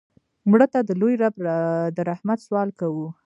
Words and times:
مړه 0.49 0.67
ته 0.73 0.79
د 0.87 0.91
لوی 1.01 1.13
رب 1.21 1.35
د 1.95 1.97
رحمت 2.09 2.39
سوال 2.47 2.69
کوو 2.79 3.07